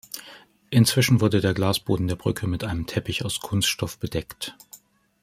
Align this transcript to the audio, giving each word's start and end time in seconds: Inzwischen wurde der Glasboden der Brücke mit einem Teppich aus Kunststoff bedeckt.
Inzwischen 0.71 1.21
wurde 1.21 1.41
der 1.41 1.53
Glasboden 1.53 2.07
der 2.07 2.15
Brücke 2.15 2.47
mit 2.47 2.63
einem 2.63 2.87
Teppich 2.87 3.23
aus 3.23 3.39
Kunststoff 3.39 3.99
bedeckt. 3.99 4.57